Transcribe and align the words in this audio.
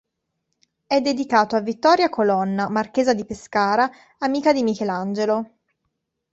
È 0.87 0.99
dedicato 0.99 1.55
a 1.55 1.59
Vittoria 1.59 2.09
Colonna, 2.09 2.67
marchesa 2.71 3.13
di 3.13 3.23
Pescara, 3.23 3.87
amica 4.17 4.51
di 4.51 4.63
Michelangelo. 4.63 5.57